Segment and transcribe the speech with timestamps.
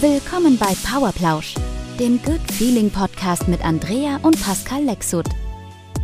[0.00, 1.56] Willkommen bei Powerplausch,
[1.98, 5.26] dem Good Feeling Podcast mit Andrea und Pascal Lexut.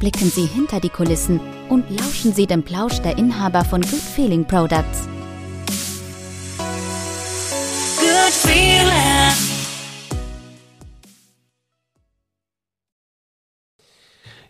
[0.01, 1.39] Blicken Sie hinter die Kulissen
[1.69, 5.07] und lauschen Sie dem Plausch der Inhaber von Good Feeling Products.
[7.99, 9.33] Good feeling.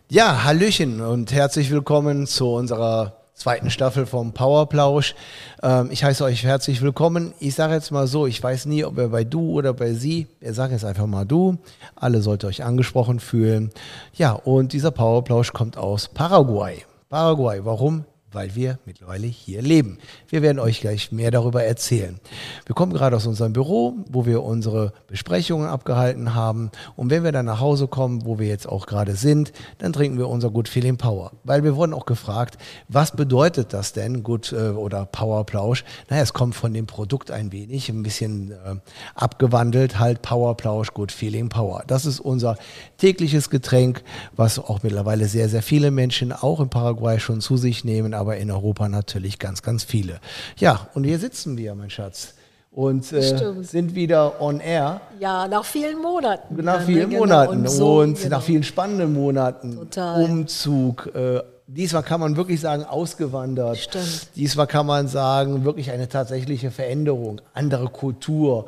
[0.09, 5.13] Ja, Hallöchen und herzlich willkommen zu unserer zweiten Staffel vom Powerplausch.
[5.61, 7.33] Ähm, ich heiße euch herzlich willkommen.
[7.39, 10.27] Ich sage jetzt mal so, ich weiß nie, ob er bei du oder bei sie,
[10.39, 11.57] wir sagen jetzt einfach mal du.
[11.95, 13.71] Alle sollt euch angesprochen fühlen.
[14.13, 16.83] Ja, und dieser Powerplausch kommt aus Paraguay.
[17.09, 18.05] Paraguay, warum?
[18.35, 19.97] Weil wir mittlerweile hier leben.
[20.27, 22.19] Wir werden euch gleich mehr darüber erzählen.
[22.65, 26.69] Wir kommen gerade aus unserem Büro, wo wir unsere Besprechungen abgehalten haben.
[26.95, 30.17] Und wenn wir dann nach Hause kommen, wo wir jetzt auch gerade sind, dann trinken
[30.17, 31.31] wir unser Good Feeling Power.
[31.43, 32.57] Weil wir wurden auch gefragt,
[32.89, 35.85] was bedeutet das denn, Good äh, oder Power Plausch?
[36.09, 38.75] Naja, es kommt von dem Produkt ein wenig, ein bisschen äh,
[39.15, 41.83] abgewandelt, halt Power Plausch, Good Feeling Power.
[41.87, 42.57] Das ist unser
[42.97, 44.03] tägliches Getränk,
[44.35, 48.37] was auch mittlerweile sehr, sehr viele Menschen auch in Paraguay schon zu sich nehmen, aber
[48.37, 50.19] in Europa natürlich ganz, ganz viele.
[50.57, 52.33] Ja, und hier sitzen wir, mein Schatz.
[52.71, 54.99] Und äh, sind wieder on air.
[55.21, 56.61] Ja, nach vielen Monaten.
[56.61, 57.21] Nach dann, vielen genau.
[57.21, 58.29] Monaten und, so, genau.
[58.29, 59.77] nach vielen spannenden Monaten.
[59.77, 60.21] Total.
[60.21, 61.09] Umzug.
[61.15, 63.77] Äh, diesmal kann man wirklich sagen, ausgewandert.
[63.77, 64.27] Stimmt.
[64.35, 67.39] Diesmal kann man sagen, wirklich eine tatsächliche Veränderung.
[67.53, 68.65] Andere Kultur,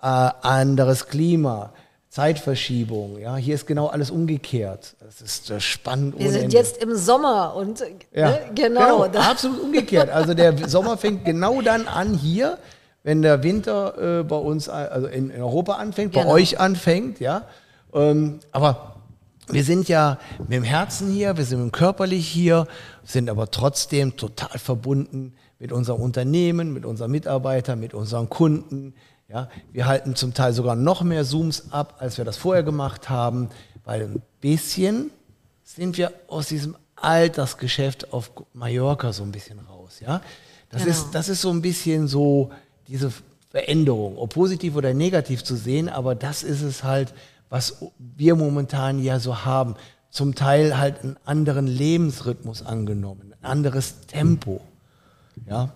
[0.00, 1.74] äh, anderes Klima.
[2.10, 4.94] Zeitverschiebung, ja, hier ist genau alles umgekehrt.
[5.00, 6.18] Das ist äh, spannend.
[6.18, 6.56] Wir sind Ende.
[6.56, 9.06] jetzt im Sommer und äh, Ja, ne, genau.
[9.06, 10.10] da- absolut umgekehrt.
[10.10, 12.58] Also der Sommer fängt genau dann an hier,
[13.04, 16.32] wenn der Winter äh, bei uns, äh, also in, in Europa anfängt, bei Genau.
[16.34, 17.42] euch anfängt, ja.
[17.94, 18.96] Ähm, aber
[19.48, 22.66] wir sind ja mit dem Herzen hier, wir sind körperlich hier,
[23.04, 28.94] sind aber trotzdem total verbunden mit unserem Unternehmen, mit unseren Mitarbeitern, mit unseren Kunden.
[29.32, 33.08] Ja, wir halten zum Teil sogar noch mehr Zooms ab, als wir das vorher gemacht
[33.08, 33.48] haben,
[33.84, 35.10] weil ein bisschen
[35.62, 40.20] sind wir aus diesem Altersgeschäft auf Mallorca so ein bisschen raus, ja.
[40.70, 40.94] Das Genau.
[40.94, 42.50] ist, das ist so ein bisschen so
[42.88, 43.12] diese
[43.50, 47.12] Veränderung, ob positiv oder negativ zu sehen, aber das ist es halt,
[47.48, 49.74] was wir momentan ja so haben.
[50.10, 54.60] Zum Teil halt einen anderen Lebensrhythmus angenommen, ein anderes Tempo,
[55.48, 55.72] ja.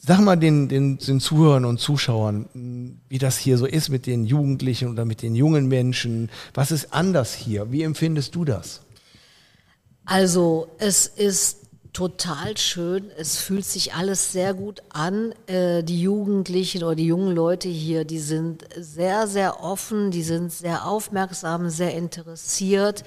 [0.00, 4.24] Sag mal den, den, den Zuhörern und Zuschauern, wie das hier so ist mit den
[4.24, 6.30] Jugendlichen oder mit den jungen Menschen.
[6.54, 7.72] Was ist anders hier?
[7.72, 8.80] Wie empfindest du das?
[10.04, 11.58] Also es ist
[11.92, 13.10] total schön.
[13.18, 15.34] Es fühlt sich alles sehr gut an.
[15.46, 20.52] Äh, die Jugendlichen oder die jungen Leute hier, die sind sehr, sehr offen, die sind
[20.52, 23.02] sehr aufmerksam, sehr interessiert.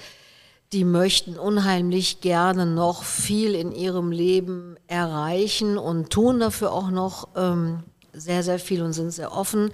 [0.74, 7.28] Die möchten unheimlich gerne noch viel in ihrem Leben erreichen und tun dafür auch noch
[7.36, 7.84] ähm,
[8.14, 9.72] sehr, sehr viel und sind sehr offen.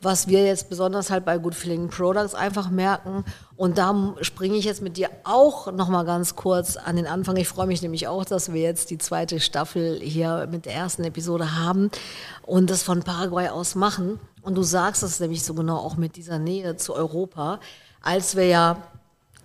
[0.00, 3.24] Was wir jetzt besonders halt bei Good Feeling Products einfach merken.
[3.56, 7.36] Und da springe ich jetzt mit dir auch nochmal ganz kurz an den Anfang.
[7.36, 11.02] Ich freue mich nämlich auch, dass wir jetzt die zweite Staffel hier mit der ersten
[11.02, 11.90] Episode haben
[12.42, 14.20] und das von Paraguay aus machen.
[14.42, 17.58] Und du sagst es nämlich so genau auch mit dieser Nähe zu Europa,
[18.00, 18.76] als wir ja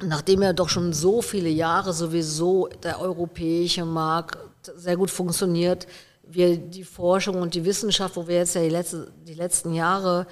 [0.02, 4.38] nachdem ja doch schon so viele Jahre sowieso der europäische Markt
[4.76, 5.88] sehr gut funktioniert,
[6.26, 10.26] wir die Forschung und die Wissenschaft, wo wir jetzt ja die, letzte, die letzten Jahre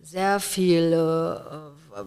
[0.00, 2.02] sehr viele äh,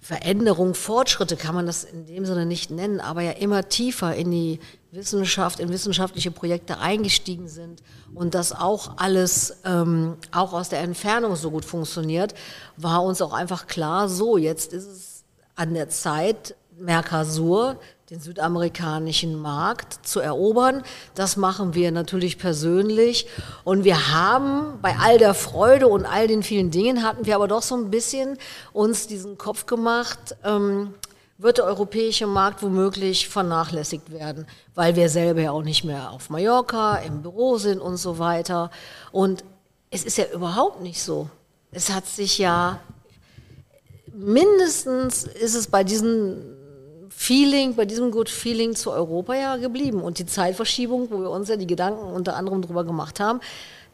[0.00, 4.30] Veränderung, Fortschritte kann man das in dem Sinne nicht nennen, aber ja immer tiefer in
[4.30, 4.60] die
[4.90, 7.82] Wissenschaft, in wissenschaftliche Projekte eingestiegen sind
[8.14, 12.34] und das auch alles ähm, auch aus der Entfernung so gut funktioniert,
[12.76, 15.13] war uns auch einfach klar, so jetzt ist es
[15.56, 17.76] an der Zeit, Mercosur,
[18.10, 20.82] den südamerikanischen Markt zu erobern.
[21.14, 23.26] Das machen wir natürlich persönlich.
[23.64, 27.48] Und wir haben bei all der Freude und all den vielen Dingen hatten wir aber
[27.48, 28.36] doch so ein bisschen
[28.72, 30.94] uns diesen Kopf gemacht, ähm,
[31.38, 36.30] wird der europäische Markt womöglich vernachlässigt werden, weil wir selber ja auch nicht mehr auf
[36.30, 38.70] Mallorca im Büro sind und so weiter.
[39.10, 39.44] Und
[39.90, 41.28] es ist ja überhaupt nicht so.
[41.72, 42.80] Es hat sich ja
[44.14, 46.36] mindestens ist es bei diesem
[47.10, 50.02] Feeling, bei diesem Good Feeling zu Europa ja geblieben.
[50.02, 53.40] Und die Zeitverschiebung, wo wir uns ja die Gedanken unter anderem drüber gemacht haben,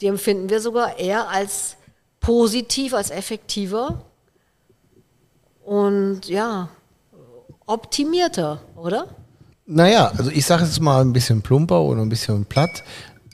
[0.00, 1.76] die empfinden wir sogar eher als
[2.20, 4.02] positiv, als effektiver
[5.64, 6.68] und ja,
[7.66, 9.06] optimierter, oder?
[9.66, 12.82] Naja, also ich sage es mal ein bisschen plumper oder ein bisschen platt.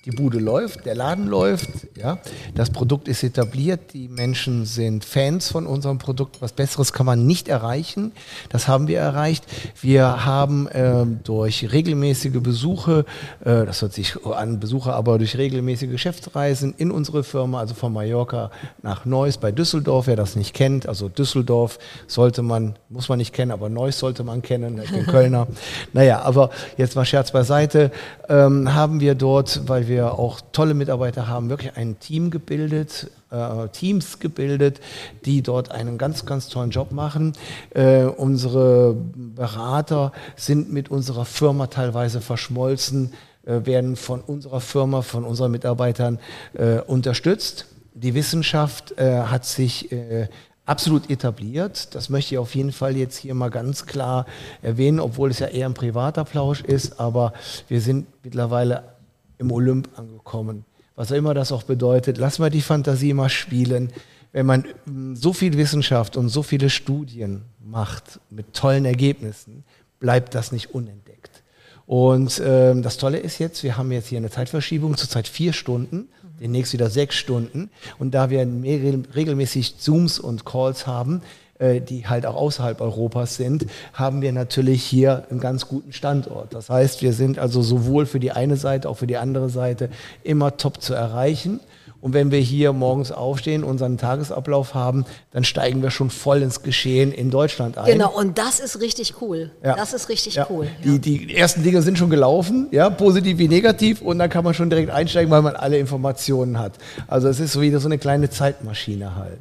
[0.06, 2.18] Die Bude läuft, der Laden läuft, ja,
[2.54, 6.40] das Produkt ist etabliert, die Menschen sind Fans von unserem Produkt.
[6.40, 8.12] Was Besseres kann man nicht erreichen.
[8.48, 9.44] Das haben wir erreicht.
[9.80, 13.04] Wir haben ähm, durch regelmäßige Besuche,
[13.40, 17.92] äh, das hört sich an Besuche, aber durch regelmäßige Geschäftsreisen in unsere Firma, also von
[17.92, 18.52] Mallorca
[18.82, 23.34] nach Neuss bei Düsseldorf, wer das nicht kennt, also Düsseldorf sollte man, muss man nicht
[23.34, 25.48] kennen, aber Neuss sollte man kennen, bin Kölner.
[25.92, 27.90] naja, aber jetzt mal Scherz beiseite,
[28.28, 33.68] ähm, haben wir dort, weil wir auch tolle Mitarbeiter haben, wirklich ein Team gebildet, äh,
[33.68, 34.80] Teams gebildet,
[35.24, 37.32] die dort einen ganz, ganz tollen Job machen.
[37.70, 43.12] Äh, unsere Berater sind mit unserer Firma teilweise verschmolzen,
[43.44, 46.18] äh, werden von unserer Firma, von unseren Mitarbeitern
[46.54, 47.66] äh, unterstützt.
[47.94, 50.28] Die Wissenschaft äh, hat sich äh,
[50.66, 51.94] absolut etabliert.
[51.94, 54.26] Das möchte ich auf jeden Fall jetzt hier mal ganz klar
[54.62, 57.32] erwähnen, obwohl es ja eher ein privater Plausch ist, aber
[57.68, 58.95] wir sind mittlerweile
[59.38, 60.64] im Olymp angekommen.
[60.94, 63.92] Was auch immer das auch bedeutet, lass mal die Fantasie mal spielen.
[64.32, 69.64] Wenn man mm, so viel Wissenschaft und so viele Studien macht mit tollen Ergebnissen,
[70.00, 71.42] bleibt das nicht unentdeckt.
[71.86, 76.08] Und ähm, das Tolle ist jetzt, wir haben jetzt hier eine Zeitverschiebung, zurzeit vier Stunden,
[76.40, 77.70] demnächst wieder sechs Stunden.
[77.98, 81.22] Und da wir regelmäßig Zooms und Calls haben,
[81.60, 86.52] die halt auch außerhalb Europas sind, haben wir natürlich hier einen ganz guten Standort.
[86.52, 89.88] Das heißt, wir sind also sowohl für die eine Seite, auch für die andere Seite
[90.22, 91.60] immer top zu erreichen.
[92.02, 96.62] Und wenn wir hier morgens aufstehen, unseren Tagesablauf haben, dann steigen wir schon voll ins
[96.62, 97.86] Geschehen in Deutschland ein.
[97.86, 99.50] Genau, und das ist richtig cool.
[99.64, 99.74] Ja.
[99.74, 100.46] Das ist richtig Ja.
[100.50, 100.68] cool.
[100.84, 104.52] Die, die ersten Dinge sind schon gelaufen, ja, positiv wie negativ, und dann kann man
[104.54, 106.74] schon direkt einsteigen, weil man alle Informationen hat.
[107.08, 109.40] Also es ist so wieder so eine kleine Zeitmaschine halt.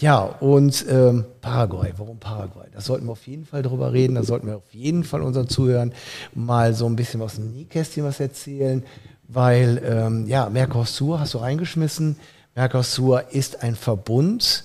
[0.00, 2.66] Ja, und ähm, Paraguay, warum Paraguay?
[2.72, 5.48] Da sollten wir auf jeden Fall drüber reden, da sollten wir auf jeden Fall unseren
[5.48, 5.92] Zuhörern
[6.34, 8.84] mal so ein bisschen aus dem Nähkästchen was erzählen,
[9.28, 12.16] weil, ähm, ja, Mercosur hast du reingeschmissen.
[12.54, 14.64] Mercosur ist ein Verbund,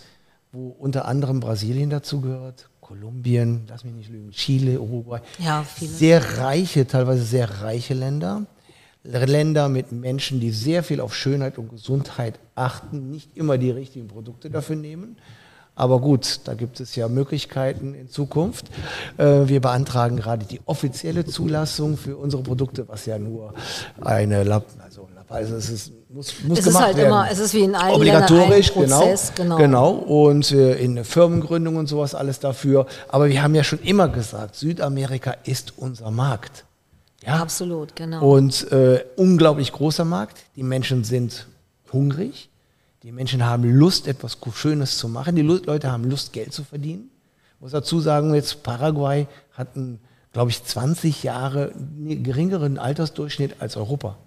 [0.52, 5.19] wo unter anderem Brasilien dazu gehört, Kolumbien, lass mich nicht lügen, Chile, Uruguay.
[5.40, 5.92] Ja, viele.
[5.92, 8.46] Sehr reiche, teilweise sehr reiche Länder.
[9.07, 14.07] Länder mit Menschen, die sehr viel auf Schönheit und Gesundheit achten, nicht immer die richtigen
[14.07, 15.18] Produkte dafür nehmen.
[15.78, 18.68] Aber gut, da gibt es ja Möglichkeiten in Zukunft.
[19.18, 23.54] Äh, Wir beantragen gerade die offizielle Zulassung für unsere Produkte, was ja nur
[24.02, 27.08] eine Lab, also also es ist, muss, muss Es ist gemacht halt werden.
[27.10, 29.92] immer- es ist wie in allen Obligatorisch, Ländern ein Prozess, genau, genau.
[29.98, 30.22] genau.
[30.30, 32.86] Und äh, in Firmengründung und sowas alles dafür.
[33.10, 36.64] Aber wir haben ja schon immer gesagt, Südamerika ist unser Markt.
[37.25, 38.24] Ja, Absolut, genau.
[38.36, 40.44] und äh, unglaublich großer Markt.
[40.56, 41.48] Die Menschen sind
[41.92, 42.50] hungrig.
[43.01, 45.36] Die Menschen haben Lust, etwas Schönes zu machen.
[45.36, 47.10] Die Leute haben Lust, Geld zu verdienen.
[47.56, 50.00] Ich muss dazu sagen, jetzt Paraguay hat einen,
[50.33, 54.18] glaube ich, 20 Jahre geringeren Altersdurchschnitt als Europa.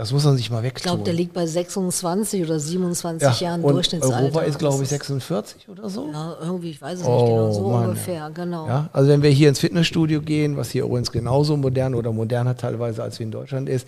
[0.00, 0.82] Das muss man sich mal ich wegtun.
[0.82, 4.16] glaube, der liegt bei 26 oder 27 Jahren und Durchschnittsalter.
[4.22, 6.08] Europa ist, glaube ich, Das 46 oder so.
[6.10, 8.66] Ja, irgendwie, ich weiß es nicht genau, so Oh, Mann, ungefähr, genau.
[8.66, 12.56] Ja, also wenn wir hier ins Fitnessstudio gehen, was hier übrigens genauso modern oder moderner
[12.56, 13.86] teilweise als wie in Deutschland ist,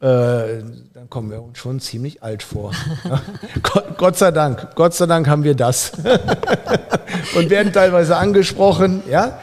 [0.00, 2.72] äh, dann kommen wir uns schon ziemlich alt vor.
[3.04, 3.22] Ja.
[3.62, 5.92] Gott, Gott sei Dank, Gott sei Dank haben wir das.
[7.36, 9.38] Und werden teilweise angesprochen, ja.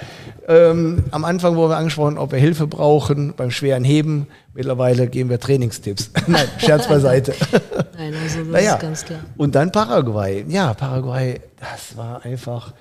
[0.47, 4.27] Ähm, am Anfang wurden wir angesprochen, ob wir Hilfe brauchen beim schweren Heben.
[4.53, 6.11] Mittlerweile geben wir Trainingstipps.
[6.27, 7.33] Nein, Scherz beiseite.
[7.97, 9.19] Nein, also das Naja, ist ganz klar.
[9.37, 10.43] und dann Paraguay.
[10.47, 12.73] Ja, Paraguay, das war einfach,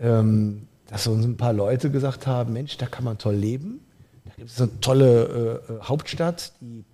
[0.00, 3.80] ähm, dass uns ein paar Leute gesagt haben, Mensch, da kann man toll leben.
[4.26, 6.84] Da gibt es eine tolle äh, äh, Hauptstadt, die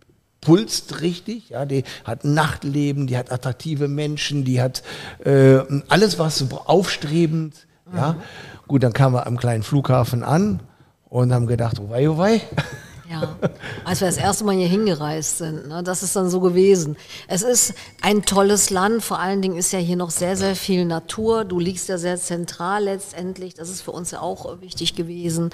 [0.40, 4.82] pulst richtig, ja, die hat Nachtleben, die hat attraktive Menschen, die hat
[5.24, 8.16] äh, alles, was so aufstrebend, ja.
[8.68, 10.60] Gut, dann kamen wir am kleinen Flughafen an
[11.08, 12.40] und haben gedacht, oh wei, oh wei.
[13.12, 13.36] Ja,
[13.84, 16.96] als wir das erste Mal hier hingereist sind, ne, das ist dann so gewesen.
[17.28, 20.86] Es ist ein tolles Land, vor allen Dingen ist ja hier noch sehr, sehr viel
[20.86, 21.44] Natur.
[21.44, 25.50] Du liegst ja sehr zentral letztendlich, das ist für uns ja auch wichtig gewesen.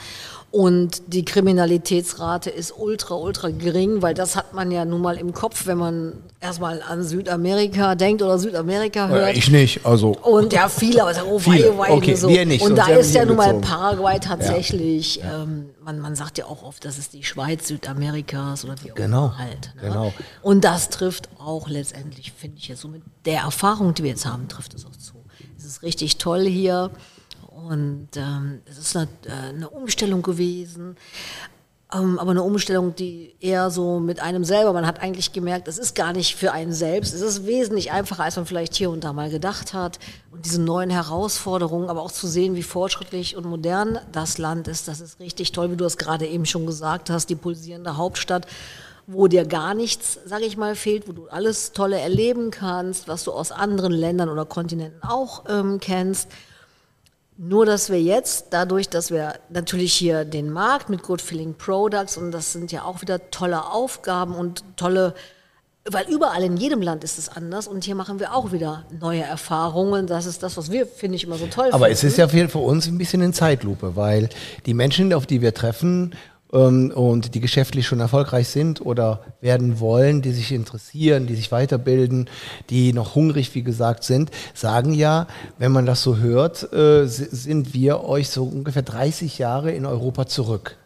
[0.51, 5.35] Und die Kriminalitätsrate ist ultra, ultra gering, weil das hat man ja nun mal im
[5.35, 9.37] Kopf, wenn man erstmal an Südamerika denkt oder Südamerika hört.
[9.37, 10.13] ich nicht, also.
[10.23, 11.77] Und ja, viele, aber sagen, oh, Viele.
[11.77, 12.29] wei, wei, Okay, so.
[12.29, 13.59] wir nicht, Und da ist ja nun mal.
[13.61, 18.75] Paraguay tatsächlich, ähm, man, man sagt ja auch oft, das ist die Schweiz Südamerikas oder
[18.83, 19.73] wie auch Genau, immer halt.
[19.77, 19.83] Ne?
[19.83, 20.13] genau.
[20.43, 24.27] Und das trifft auch letztendlich, finde ich jetzt so mit der Erfahrung, die wir jetzt
[24.27, 25.15] haben, trifft es auch zu.
[25.57, 26.91] Es ist richtig toll hier
[27.47, 30.97] und ähm, es ist eine, äh, eine Umstellung gewesen.
[31.95, 35.79] Ähm, aber eine Umstellung, die eher so mit einem selber, man hat eigentlich gemerkt, es
[35.79, 39.05] ist gar nicht für einen selbst, es ist wesentlich einfacher, als man vielleicht hier und
[39.05, 39.99] da mal gedacht hat.
[40.31, 44.87] Und diese neuen Herausforderungen, aber auch zu sehen, wie fortschrittlich und modern das Land ist,
[44.87, 48.47] das ist richtig toll, wie du es gerade eben schon gesagt hast, die pulsierende Hauptstadt.
[49.11, 53.25] wo dir gar nichts, sage ich mal, fehlt, wo du alles Tolle erleben kannst, was
[53.25, 56.29] du aus anderen Ländern oder Kontinenten auch ähm, kennst.
[57.41, 62.17] Nur, dass wir jetzt, dadurch, dass wir natürlich hier den Markt mit Good Feeling Products
[62.17, 65.15] und das sind ja auch wieder tolle Aufgaben und tolle,
[65.89, 69.23] weil überall in jedem Land ist es anders und hier machen wir auch wieder neue
[69.23, 70.09] Erfahrungen.
[70.09, 71.93] Das ist das, was wir, finde ich, immer so toll Aber finden.
[71.93, 74.31] es ist ja für für uns ein bisschen in Zeitlupe, weil
[74.67, 76.17] die Menschen, auf die wir treffen
[76.53, 81.53] ähm, und die geschäftlich schon erfolgreich sind oder werden wollen, die sich interessieren, die sich
[81.53, 82.31] weiterbilden,
[82.71, 85.27] die noch hungrig, wie gesagt, sind, sagen ja,
[85.59, 89.85] wenn man das so hört, äh, si- sind wir euch so ungefähr 30 Jahre in
[89.85, 90.78] Europa zurück.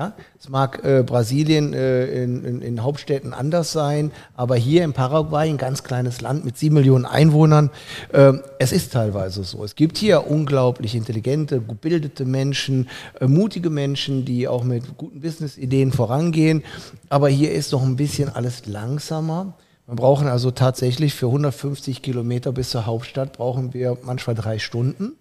[0.00, 4.94] Ja, es mag äh, Brasilien äh, in, in, in Hauptstädten anders sein, aber hier in
[4.94, 7.68] Paraguay, ein ganz kleines Land mit sieben Millionen Einwohnern,
[8.10, 9.62] äh, es ist teilweise so.
[9.62, 12.88] Es gibt hier unglaublich intelligente, gebildete Menschen,
[13.20, 16.64] äh, mutige Menschen, die auch mit guten Business-Ideen vorangehen.
[17.10, 19.52] Aber hier ist noch ein bisschen alles langsamer.
[19.86, 25.18] Wir brauchen also tatsächlich für 150 Kilometer bis zur Hauptstadt brauchen wir manchmal drei Stunden.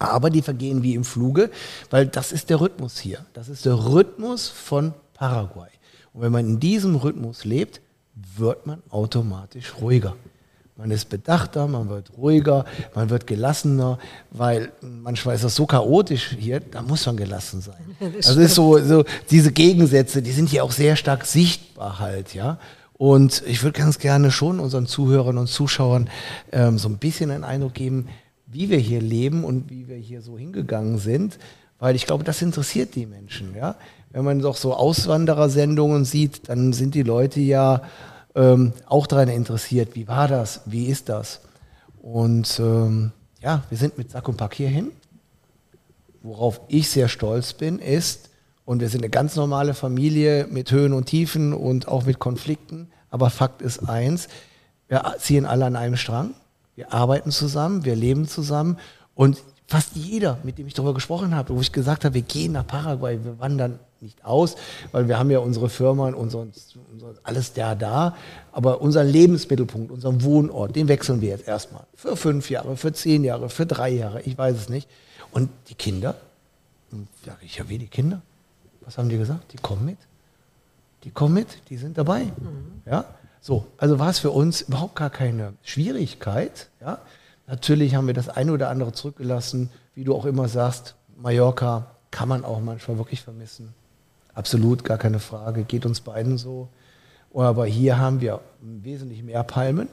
[0.00, 1.50] Aber die vergehen wie im Fluge,
[1.90, 3.24] weil das ist der Rhythmus hier.
[3.34, 5.68] Das ist der Rhythmus von Paraguay.
[6.12, 7.80] Und wenn man in diesem Rhythmus lebt,
[8.36, 10.16] wird man automatisch ruhiger.
[10.80, 12.64] Man ist bedachter, man wird ruhiger,
[12.94, 13.98] man wird gelassener,
[14.30, 17.96] weil manchmal ist das so chaotisch hier, da muss man gelassen sein.
[18.16, 22.58] Also ist so, so diese Gegensätze, die sind hier auch sehr stark sichtbar halt, ja.
[22.94, 26.08] Und ich würde ganz gerne schon unseren Zuhörern und Zuschauern
[26.52, 28.08] ähm, so ein bisschen einen Eindruck geben,
[28.50, 31.38] wie wir hier leben und wie wir hier so hingegangen sind,
[31.78, 33.54] weil ich glaube, das interessiert die Menschen.
[33.54, 33.76] Ja?
[34.10, 37.82] Wenn man doch so Auswanderersendungen sieht, dann sind die Leute ja
[38.34, 41.40] ähm, auch daran interessiert, wie war das, wie ist das.
[42.02, 44.90] Und ähm, ja, wir sind mit Sack und Pack hierhin.
[46.22, 48.30] Worauf ich sehr stolz bin, ist,
[48.66, 52.88] und wir sind eine ganz normale Familie mit Höhen und Tiefen und auch mit Konflikten,
[53.08, 54.28] aber Fakt ist eins,
[54.86, 56.34] wir ziehen alle an einem Strang,
[56.76, 58.78] wir arbeiten zusammen, wir leben zusammen
[59.14, 62.52] und fast jeder, mit dem ich darüber gesprochen habe, wo ich gesagt habe, wir gehen
[62.52, 64.56] nach Paraguay, wir wandern nicht aus,
[64.92, 68.16] weil wir haben ja unsere Firma und unser, unser, alles da da,
[68.50, 71.84] aber unser Lebensmittelpunkt, unseren Wohnort, den wechseln wir jetzt erstmal.
[71.94, 74.88] Für fünf Jahre, für zehn Jahre, für drei Jahre, ich weiß es nicht.
[75.32, 76.16] Und die Kinder,
[77.24, 78.22] sage ich ja, wie die Kinder?
[78.80, 79.52] Was haben die gesagt?
[79.52, 79.98] Die kommen mit.
[81.04, 82.32] Die kommen mit, die sind dabei.
[82.86, 83.04] Ja?
[83.40, 86.68] So, also war es für uns überhaupt gar keine Schwierigkeit.
[86.80, 86.98] Ja?
[87.46, 92.28] Natürlich haben wir das eine oder andere zurückgelassen, wie du auch immer sagst, Mallorca kann
[92.28, 93.74] man auch manchmal wirklich vermissen.
[94.34, 96.68] Absolut, gar keine Frage, geht uns beiden so.
[97.34, 99.88] Aber hier haben wir wesentlich mehr Palmen,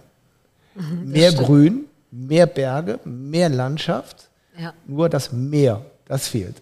[1.03, 1.47] mehr stimmt.
[1.47, 4.29] Grün, mehr Berge, mehr Landschaft.
[4.57, 4.73] Ja.
[4.87, 6.61] Nur das Meer, das fehlt.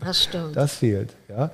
[0.00, 0.56] Das stimmt.
[0.56, 1.50] Das fehlt, ja.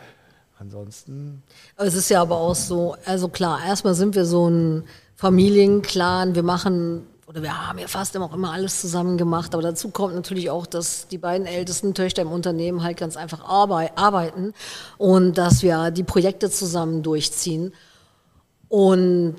[0.61, 1.43] Ansonsten,
[1.79, 4.85] Es ist ja aber auch so, also klar, erstmal sind wir so ein
[5.17, 9.63] Familienclan, wir machen, oder wir haben ja fast immer auch immer alles zusammen gemacht, aber
[9.63, 13.97] dazu kommt natürlich auch, dass die beiden ältesten Töchter im Unternehmen halt ganz einfach arbei
[13.97, 14.53] arbeiten
[14.99, 17.73] und dass wir die Projekte zusammen durchziehen.
[18.69, 19.39] Und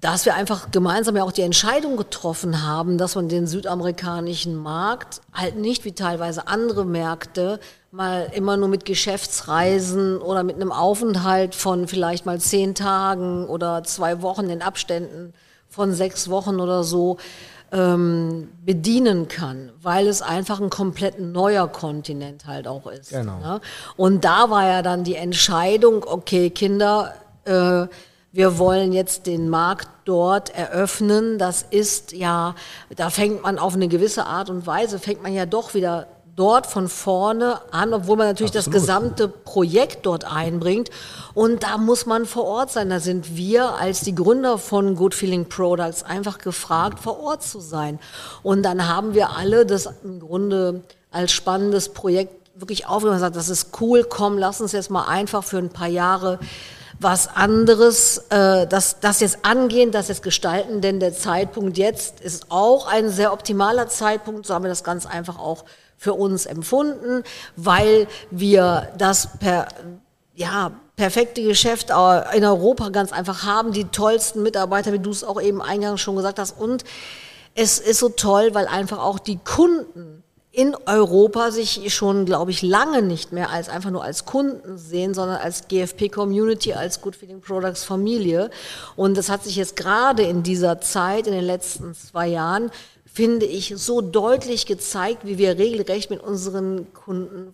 [0.00, 5.22] dass wir einfach gemeinsam ja auch die Entscheidung getroffen haben, dass man den südamerikanischen Markt
[5.32, 7.60] halt nicht wie teilweise andere Märkte
[7.90, 13.84] mal immer nur mit Geschäftsreisen oder mit einem Aufenthalt von vielleicht mal zehn Tagen oder
[13.84, 15.32] zwei Wochen in Abständen
[15.68, 17.16] von sechs Wochen oder so
[17.72, 23.10] ähm, bedienen kann, weil es einfach ein komplett neuer Kontinent halt auch ist.
[23.10, 23.38] Genau.
[23.38, 23.60] Ne?
[23.96, 27.86] Und da war ja dann die Entscheidung, okay, Kinder, äh,
[28.36, 31.38] wir wollen jetzt den Markt dort eröffnen.
[31.38, 32.54] Das ist ja,
[32.94, 36.66] da fängt man auf eine gewisse Art und Weise, fängt man ja doch wieder dort
[36.66, 38.82] von vorne an, obwohl man natürlich das Absolut.
[38.82, 40.90] gesamte Projekt dort einbringt.
[41.32, 42.90] Und da muss man vor Ort sein.
[42.90, 47.58] Da sind wir als die Gründer von Good Feeling Products einfach gefragt, vor Ort zu
[47.58, 47.98] sein.
[48.42, 53.36] Und dann haben wir alle das im Grunde als spannendes Projekt wirklich aufgenommen und gesagt,
[53.36, 56.38] das ist cool, komm, lass uns jetzt mal einfach für ein paar Jahre
[56.98, 62.46] was anderes, äh, das, das jetzt angehen, das jetzt gestalten, denn der Zeitpunkt jetzt ist
[62.48, 65.64] auch ein sehr optimaler Zeitpunkt, so haben wir das ganz einfach auch
[65.98, 67.22] für uns empfunden,
[67.56, 69.68] weil wir das per,
[70.34, 75.40] ja, perfekte Geschäft in Europa ganz einfach haben, die tollsten Mitarbeiter, wie du es auch
[75.40, 76.58] eben eingangs schon gesagt hast.
[76.58, 76.84] Und
[77.54, 80.22] es ist so toll, weil einfach auch die Kunden
[80.56, 85.12] in Europa sich schon, glaube ich, lange nicht mehr als einfach nur als Kunden sehen,
[85.12, 88.48] sondern als GFP Community, als Good Feeling Products Familie.
[88.96, 92.70] Und das hat sich jetzt gerade in dieser Zeit, in den letzten zwei Jahren,
[93.04, 97.52] finde ich, so deutlich gezeigt, wie wir regelrecht mit unseren Kunden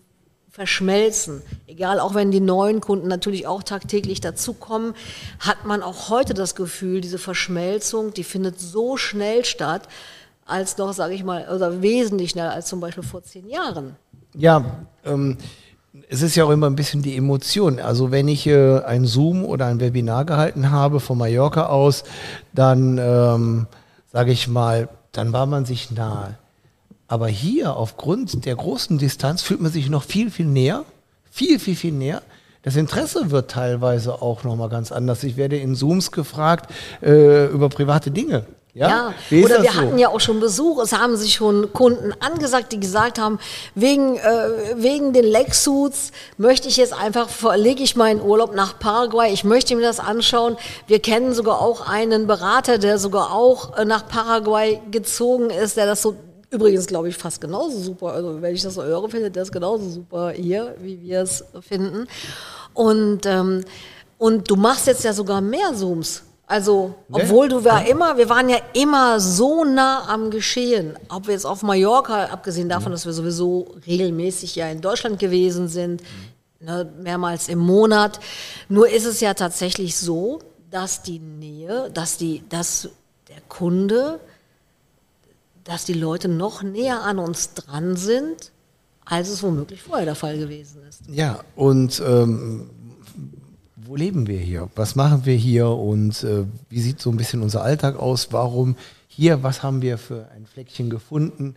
[0.49, 1.41] verschmelzen.
[1.67, 4.93] Egal, auch wenn die neuen Kunden natürlich auch tagtäglich dazukommen,
[5.39, 9.89] hat man auch heute das Gefühl, diese Verschmelzung, die findet so schnell statt,
[10.45, 13.95] als noch, sage ich mal, oder wesentlich schneller als zum Beispiel vor zehn Jahren.
[14.35, 14.65] Ja,
[15.05, 15.37] ähm,
[16.09, 17.79] es ist ja auch immer ein bisschen die Emotion.
[17.79, 22.03] Also wenn ich äh, ein Zoom oder ein Webinar gehalten habe von Mallorca aus,
[22.53, 23.67] dann ähm,
[24.11, 26.37] sage ich mal, dann war man sich nahe.
[27.07, 30.83] Aber hier, aufgrund der großen Distanz, fühlt man sich noch viel, viel näher.
[31.29, 32.21] Viel, viel, viel näher.
[32.63, 35.23] Das Interesse wird teilweise auch nochmal ganz anders.
[35.23, 36.71] Ich werde in Zooms gefragt
[37.01, 38.45] äh, über private Dinge.
[38.75, 39.77] Ja, Ja, oder wir so?
[39.77, 40.81] hatten ja auch schon Besuch.
[40.81, 43.37] Es haben sich schon Kunden angesagt, die gesagt haben,
[43.75, 49.31] wegen, äh, wegen den Leg-Suits möchte ich jetzt einfach, verlege ich meinen Urlaub nach Paraguay.
[49.31, 50.57] Ich möchte mir das anschauen.
[50.87, 55.85] Wir kennen sogar auch einen Berater, der sogar auch äh, nach Paraguay gezogen ist, der
[55.85, 56.15] das so
[56.49, 58.13] Übrigens glaube ich fast genauso super.
[58.13, 61.43] Also wenn ich das so höre, findet der es genauso super hier, wie wir es
[61.61, 62.07] finden.
[62.75, 63.63] Und, ähm,
[64.19, 66.21] und du machst jetzt ja sogar mehr Zooms.
[66.45, 70.97] Also, obwohl du ja immer, wir waren ja immer so nah am Geschehen.
[71.09, 75.67] Ob wir jetzt auf Mallorca, abgesehen davon, dass wir sowieso regelmäßig ja in Deutschland gewesen
[75.67, 76.03] sind,
[76.59, 78.19] ne, mehrmals im Monat.
[78.67, 82.89] Nur ist es ja tatsächlich so, dass die Nähe, dass die, dass
[83.29, 84.19] der Kunde
[85.63, 88.51] dass die Leute noch näher an uns dran sind,
[89.05, 91.01] als es womöglich vorher der Fall gewesen ist.
[91.07, 92.69] Ja, und ähm,
[93.85, 94.69] wo leben wir hier?
[94.75, 95.67] Was machen wir hier?
[95.67, 98.29] Und äh, wie sieht so ein bisschen unser Alltag aus?
[98.31, 98.75] Warum
[99.07, 99.43] hier?
[99.43, 101.55] Was haben wir für ein Fleckchen gefunden?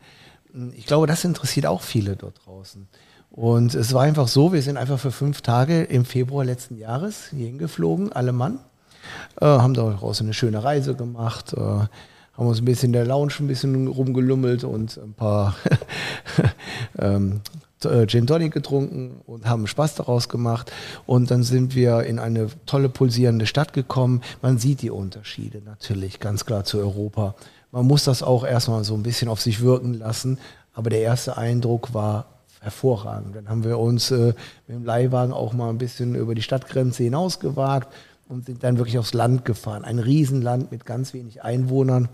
[0.75, 2.89] Ich glaube, das interessiert auch viele dort draußen.
[3.31, 7.29] Und es war einfach so, wir sind einfach für fünf Tage im Februar letzten Jahres
[7.31, 8.61] hierhin geflogen, alle Mann.
[9.41, 11.89] Äh, haben daraus eine schöne Reise gemacht, äh, haben
[12.37, 15.55] uns ein bisschen in der Lounge ein bisschen rumgelummelt und ein paar
[16.99, 20.73] ähm, äh, Gin Tonic getrunken und haben Spaß daraus gemacht.
[21.07, 24.23] Und dann sind wir in eine tolle pulsierende Stadt gekommen.
[24.43, 27.35] Man sieht die Unterschiede natürlich ganz klar zu Europa.
[27.73, 30.39] Man muss das auch erstmal so ein bisschen auf sich wirken lassen.
[30.73, 32.27] Aber der erste Eindruck war
[32.61, 33.37] hervorragend.
[33.37, 34.35] Dann haben wir uns äh,
[34.67, 37.93] mit dem Leihwagen auch mal ein bisschen über die Stadtgrenze hinausgewagt
[38.29, 39.85] und sind dann wirklich aufs Land gefahren.
[39.85, 42.09] Ein Riesenland mit ganz wenig Einwohnern,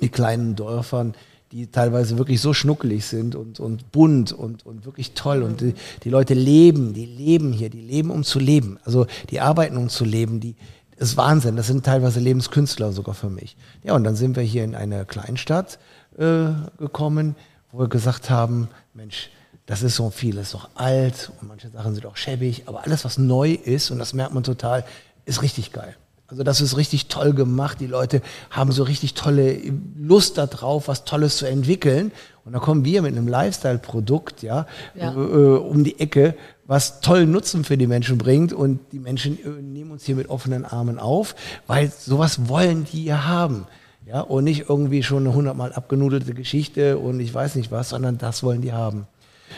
[0.00, 1.14] mit kleinen Dörfern,
[1.54, 5.44] die teilweise wirklich so schnuckelig sind und, und bunt und, und wirklich toll.
[5.44, 8.80] Und die, die Leute leben, die leben hier, die leben, um zu leben.
[8.84, 10.40] Also die arbeiten, um zu leben.
[10.40, 10.56] Die,
[10.98, 11.54] das ist Wahnsinn.
[11.54, 13.56] Das sind teilweise Lebenskünstler sogar für mich.
[13.84, 15.78] Ja, und dann sind wir hier in eine Kleinstadt
[16.18, 17.36] äh, gekommen,
[17.70, 19.30] wo wir gesagt haben, Mensch,
[19.66, 22.84] das ist so viel, das ist doch alt und manche Sachen sind auch schäbig, aber
[22.84, 24.84] alles, was neu ist, und das merkt man total,
[25.24, 25.96] ist richtig geil.
[26.26, 27.80] Also das ist richtig toll gemacht.
[27.80, 29.58] Die Leute haben so richtig tolle
[29.96, 32.12] Lust darauf, was Tolles zu entwickeln.
[32.44, 35.12] Und da kommen wir mit einem Lifestyle-Produkt, ja, Ja.
[35.12, 36.34] Äh, um die Ecke,
[36.66, 38.52] was tollen Nutzen für die Menschen bringt.
[38.52, 41.34] Und die Menschen äh, nehmen uns hier mit offenen Armen auf,
[41.66, 43.66] weil sowas wollen die ja haben.
[44.06, 48.18] Ja, und nicht irgendwie schon eine hundertmal abgenudelte Geschichte und ich weiß nicht was, sondern
[48.18, 49.06] das wollen die haben.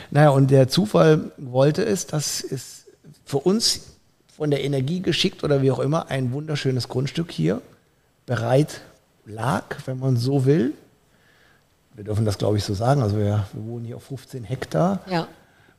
[0.09, 2.85] Naja, und der Zufall wollte es, dass es
[3.25, 3.96] für uns
[4.37, 7.61] von der Energie geschickt oder wie auch immer ein wunderschönes Grundstück hier
[8.25, 8.81] bereit
[9.25, 10.73] lag, wenn man so will.
[11.95, 13.01] Wir dürfen das, glaube ich, so sagen.
[13.01, 15.27] Also wir, wir wohnen hier auf 15 Hektar Ja,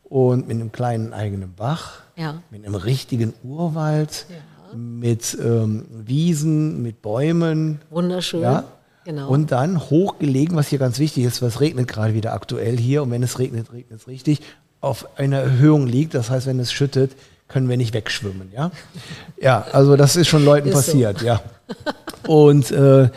[0.04, 2.42] und mit einem kleinen eigenen Bach, Ja.
[2.50, 4.76] mit einem richtigen Urwald, Ja.
[4.76, 7.80] mit ähm, Wiesen, mit Bäumen.
[7.90, 8.42] wunderschön.
[8.42, 8.64] Ja.
[9.04, 9.28] Genau.
[9.30, 13.10] Und dann hochgelegen, was hier ganz wichtig ist, was regnet gerade wieder aktuell hier und
[13.12, 14.40] wenn es regnet, regnet es richtig,
[14.80, 16.12] auf einer Erhöhung liegt.
[16.14, 17.12] Das heißt, wenn es schüttet,
[17.48, 18.70] können wir nicht wegschwimmen, ja?
[19.40, 20.80] Ja, also das ist schon Leuten Ist so.
[20.80, 21.40] passiert, ja.
[22.26, 23.10] Und äh,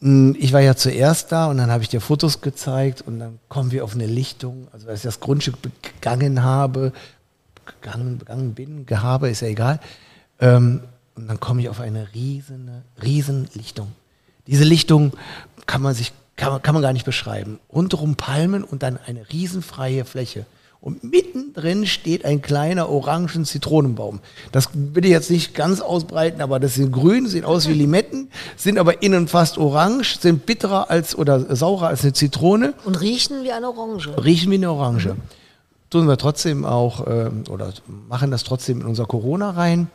[0.00, 3.70] ich war ja zuerst da und dann habe ich dir Fotos gezeigt und dann kommen
[3.70, 6.92] wir auf eine Lichtung, also als ich das Grundstück begangen habe,
[7.64, 9.80] gegangen, begangen bin, gehabe, ist ja egal.
[10.40, 10.82] Ähm,
[11.14, 13.92] und dann komme ich auf eine riesen, riesen Lichtung.
[14.46, 15.12] Diese Lichtung
[15.64, 17.58] kann man sich, kann man, kann man gar nicht beschreiben.
[17.72, 20.44] Rundherum Palmen und dann eine riesenfreie Fläche.
[20.84, 24.20] Und mittendrin steht ein kleiner orangen Zitronenbaum.
[24.52, 28.28] Das will ich jetzt nicht ganz ausbreiten, aber das sind grün, sehen aus wie Limetten,
[28.58, 33.44] sind aber innen fast orange, sind bitterer als oder saurer als eine Zitrone Und riechen
[33.44, 34.10] wie eine Orange.
[34.22, 35.16] riechen wie eine Orange.
[35.88, 37.72] Tun wir trotzdem auch, ähm, oder
[38.06, 39.88] machen das trotzdem in unser Corona rein.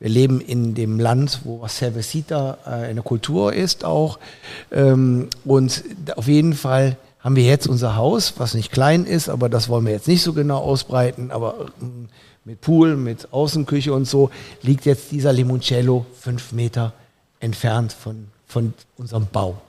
[0.00, 4.18] Wir leben in dem Land, wo Cervecita äh, eine Kultur ist auch.
[4.70, 5.82] Ähm, und
[6.16, 9.84] auf jeden Fall haben wir jetzt unser Haus, was nicht klein ist, aber das wollen
[9.84, 11.30] wir jetzt nicht so genau ausbreiten.
[11.30, 12.08] Aber ähm,
[12.44, 14.30] mit Pool, mit Außenküche und so
[14.62, 16.92] liegt jetzt dieser Limoncello fünf Meter
[17.38, 19.60] entfernt von, von unserem Bau.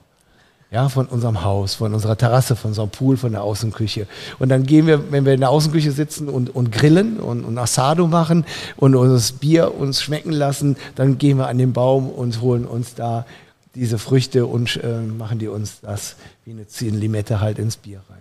[0.72, 4.06] ja, von unserem Haus, von unserer Terrasse, von unserem Pool, von der Außenküche.
[4.38, 7.58] Und dann gehen wir, wenn wir in der Außenküche sitzen und, und grillen und, und
[7.58, 8.46] Asado machen
[8.78, 12.94] und das Bier uns schmecken lassen, dann gehen wir an den Baum und holen uns
[12.94, 13.26] da
[13.74, 18.18] diese Früchte und äh, machen die uns das wie eine Limette halt ins Bier rein.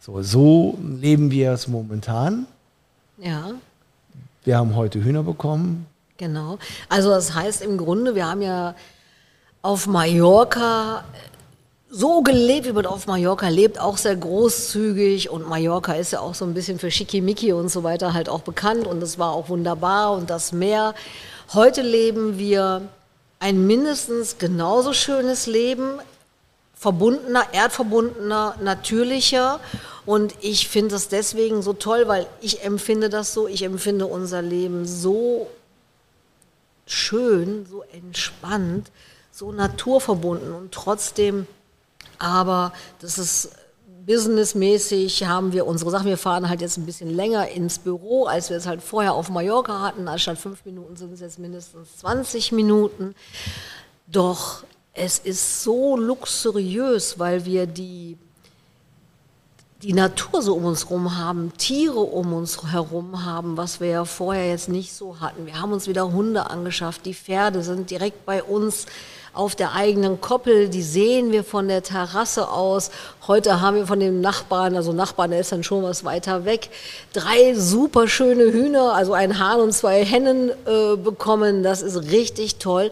[0.00, 2.46] So, so leben wir es momentan.
[3.18, 3.52] Ja,
[4.44, 5.86] Wir haben heute Hühner bekommen.
[6.18, 6.58] genau.
[6.88, 8.74] Also das heißt im Grunde, wir haben ja
[9.62, 11.04] auf Mallorca
[11.90, 16.34] so gelebt, wie man auf Mallorca lebt, auch sehr großzügig und Mallorca ist ja auch
[16.34, 19.48] so ein bisschen für Schickimicki und so weiter halt auch bekannt und es war auch
[19.48, 20.94] wunderbar und das Meer.
[21.54, 22.82] Heute leben wir
[23.38, 25.98] ein mindestens genauso schönes Leben,
[26.74, 29.60] verbundener, erdverbundener, natürlicher.
[30.06, 34.42] Und ich finde das deswegen so toll, weil ich empfinde das so, ich empfinde unser
[34.42, 35.48] Leben so
[36.86, 38.90] schön, so entspannt,
[39.32, 41.46] so naturverbunden und trotzdem,
[42.18, 43.50] aber das ist
[44.06, 46.06] businessmäßig haben wir unsere Sachen.
[46.06, 49.30] Wir fahren halt jetzt ein bisschen länger ins Büro, als wir es halt vorher auf
[49.30, 50.08] Mallorca hatten.
[50.08, 53.14] Anstatt fünf Minuten sind es jetzt mindestens 20 Minuten.
[54.06, 58.16] Doch es ist so luxuriös, weil wir die,
[59.82, 64.04] die Natur so um uns herum haben, Tiere um uns herum haben, was wir ja
[64.04, 65.46] vorher jetzt nicht so hatten.
[65.46, 68.86] Wir haben uns wieder Hunde angeschafft, die Pferde sind direkt bei uns
[69.34, 72.90] auf der eigenen Koppel, die sehen wir von der Terrasse aus.
[73.26, 76.70] Heute haben wir von dem Nachbarn, also Nachbarn, der ist dann schon was weiter weg,
[77.12, 81.62] drei super schöne Hühner, also ein Hahn und zwei Hennen äh, bekommen.
[81.62, 82.90] Das ist richtig toll.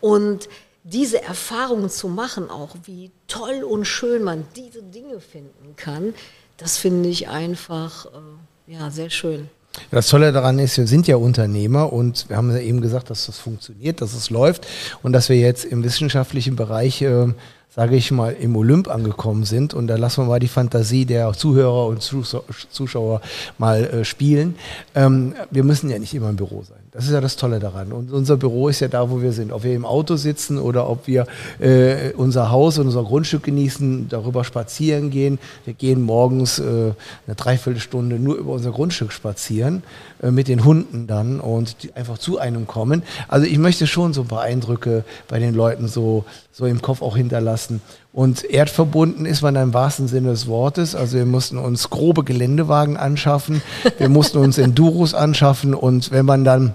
[0.00, 0.48] Und
[0.82, 6.14] diese Erfahrung zu machen, auch wie toll und schön man diese Dinge finden kann,
[6.58, 9.48] das finde ich einfach äh, ja, sehr schön.
[9.90, 13.26] Das Tolle daran ist, wir sind ja Unternehmer und wir haben ja eben gesagt, dass
[13.26, 14.66] das funktioniert, dass es läuft
[15.02, 17.26] und dass wir jetzt im wissenschaftlichen Bereich, äh,
[17.74, 19.74] sage ich mal, im Olymp angekommen sind.
[19.74, 23.20] Und da lassen wir mal die Fantasie der Zuhörer und Zuschau- Zuschauer
[23.58, 24.54] mal äh, spielen.
[24.94, 26.78] Ähm, wir müssen ja nicht immer im Büro sein.
[26.92, 27.90] Das ist ja das Tolle daran.
[27.90, 29.50] Und unser Büro ist ja da, wo wir sind.
[29.50, 31.26] Ob wir im Auto sitzen oder ob wir
[31.58, 35.40] äh, unser Haus und unser Grundstück genießen, darüber spazieren gehen.
[35.64, 36.92] Wir gehen morgens äh,
[37.26, 39.82] eine Dreiviertelstunde nur über unser Grundstück spazieren,
[40.30, 43.02] mit den Hunden dann und die einfach zu einem kommen.
[43.28, 47.02] Also ich möchte schon so ein paar Eindrücke bei den Leuten so, so im Kopf
[47.02, 47.80] auch hinterlassen.
[48.12, 50.94] Und erdverbunden ist man im wahrsten Sinne des Wortes.
[50.94, 53.60] Also wir mussten uns grobe Geländewagen anschaffen,
[53.98, 56.74] wir mussten uns Enduros anschaffen und wenn man dann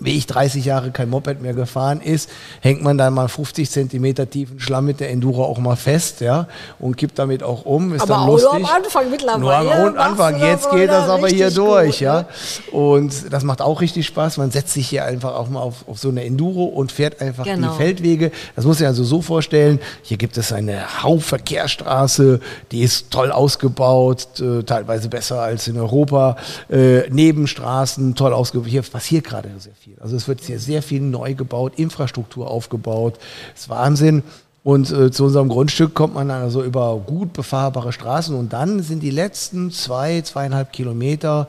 [0.00, 2.28] wie ich 30 Jahre kein Moped mehr gefahren ist,
[2.60, 6.46] hängt man dann mal 50 Zentimeter tiefen Schlamm mit der Enduro auch mal fest, ja,
[6.78, 7.94] und kippt damit auch um.
[7.94, 8.60] Ist Aber dann auch lustig.
[8.60, 10.40] nur am Anfang mittlerweile Nur am Anfang.
[10.40, 12.20] Jetzt geht das aber hier durch, gut, ja.
[12.20, 12.26] ne?
[12.72, 14.36] Und das macht auch richtig Spaß.
[14.38, 17.44] Man setzt sich hier einfach auch mal auf, auf so eine Enduro und fährt einfach
[17.44, 17.70] Genau.
[17.72, 18.30] die Feldwege.
[18.56, 19.80] Das muss ich also so vorstellen.
[20.02, 22.40] Hier gibt es eine Hauptverkehrsstraße,
[22.72, 26.36] die ist toll ausgebaut, äh, teilweise besser als in Europa.
[26.70, 28.68] Äh, Nebenstraßen, toll ausgebaut.
[28.68, 29.87] Hier passiert gerade sehr viel.
[30.00, 33.18] Also es wird hier sehr viel neu gebaut, Infrastruktur aufgebaut.
[33.52, 34.22] Das ist Wahnsinn.
[34.64, 39.02] Und äh, zu unserem Grundstück kommt man also über gut befahrbare Straßen und dann sind
[39.02, 41.48] die letzten zwei, zweieinhalb Kilometer,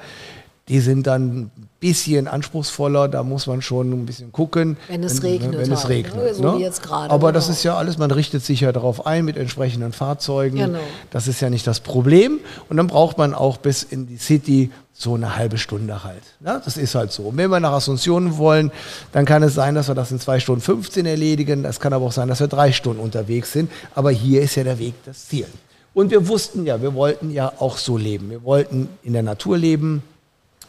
[0.69, 4.77] die sind dann ein bisschen anspruchsvoller, da muss man schon ein bisschen gucken.
[4.87, 6.15] Wenn es regnet Wenn es halt, regnet.
[6.15, 6.33] ne?
[6.35, 7.53] So wie jetzt gerade, Aber das genau.
[7.55, 10.57] ist ja alles, man richtet sich ja darauf ein mit entsprechenden Fahrzeugen.
[10.57, 10.79] Genau.
[11.09, 12.39] Das ist ja nicht das Problem.
[12.69, 16.21] Und dann braucht man auch bis in die City so eine halbe Stunde halt.
[16.45, 17.23] Ja, das ist halt so.
[17.23, 18.71] Und wenn wir nach Asunción wollen,
[19.11, 21.63] dann kann es sein, dass wir das in zwei Stunden 15 erledigen.
[21.63, 23.71] Das kann aber auch sein, dass wir drei Stunden unterwegs sind.
[23.95, 25.47] Aber hier ist ja der Weg das Ziel.
[25.93, 28.29] Und wir wussten ja, wir wollten ja auch so leben.
[28.29, 30.03] Wir wollten in der Natur leben.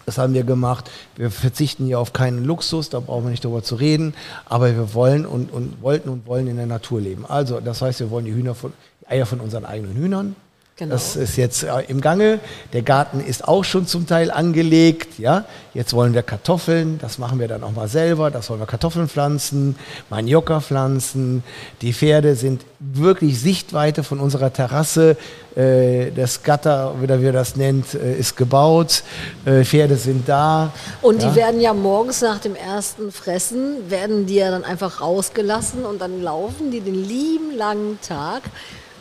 [0.07, 0.91] Das haben wir gemacht.
[1.17, 4.15] Wir verzichten hier auf keinen Luxus, da brauchen wir nicht drüber zu reden.
[4.47, 7.25] Aber wir wollen und, und wollten und wollen in der Natur leben.
[7.27, 10.37] Also, das heißt, wir wollen die Hühner von, die Eier von unseren eigenen Hühnern.
[10.81, 10.95] Genau.
[10.95, 12.41] Das ist jetzt äh, im Gange.
[12.73, 15.19] Der Garten ist auch schon zum Teil angelegt.
[15.19, 16.99] Ja, jetzt wollen wir Kartoffeln.
[17.03, 18.31] Das machen wir dann auch mal selber.
[18.31, 19.77] Das wollen wir Kartoffeln pflanzen,
[20.09, 21.45] Manioka pflanzen.
[21.83, 25.19] Die Pferde sind wirklich Sichtweite von unserer Terrasse.
[25.55, 29.03] Äh, das Gatter, wie wir das nennt, äh, ist gebaut.
[29.45, 30.73] Pferde sind da.
[31.03, 31.29] Und ja.
[31.29, 36.01] die werden ja morgens nach dem ersten Fressen, werden die ja dann einfach rausgelassen und
[36.01, 38.45] dann laufen die den lieben langen Tag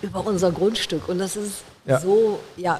[0.02, 1.08] über unser Grundstück.
[1.08, 2.00] Und das ist Ja.
[2.00, 2.80] so, ja,